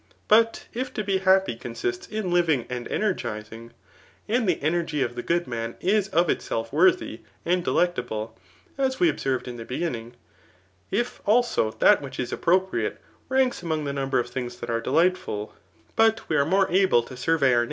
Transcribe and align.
But 0.27 0.65
if 0.73 0.91
to 0.95 1.03
be 1.03 1.19
Iiappy 1.19 1.59
consists 1.61 2.07
in 2.07 2.31
living 2.31 2.65
and 2.71 2.87
energizing, 2.87 3.71
and 4.27 4.49
the 4.49 4.59
energy 4.63 5.03
of 5.03 5.11
^e 5.13 5.23
good 5.23 5.45
man 5.45 5.75
is 5.79 6.07
of 6.07 6.27
itself 6.27 6.73
worthy 6.73 7.21
and 7.45 7.63
de 7.63 7.69
lectable, 7.69 8.31
as 8.79 8.99
we 8.99 9.09
observed 9.09 9.47
in 9.47 9.57
the 9.57 9.63
beginning; 9.63 10.15
if 10.89 11.21
also 11.27 11.69
that 11.73 12.01
which 12.01 12.19
is 12.19 12.33
appropriate 12.33 12.99
ranks 13.29 13.61
among 13.61 13.83
the 13.83 13.93
number 13.93 14.17
of 14.17 14.31
things 14.31 14.55
diat 14.55 14.69
are 14.71 14.81
delightful, 14.81 15.53
but 15.95 16.27
we 16.27 16.35
are 16.35 16.45
more 16.45 16.67
able 16.71 17.03
to 17.03 17.15
survey 17.15 17.53
our• 17.53 17.57
ytnrm. 17.57 17.59